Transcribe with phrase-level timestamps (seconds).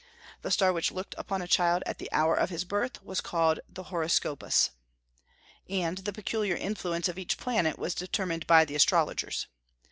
[0.41, 3.59] The star which looked upon a child at the hour of his birth was called
[3.71, 4.71] the "horoscopus,"
[5.69, 9.45] and the peculiar influence of each planet was determined by the astrologers.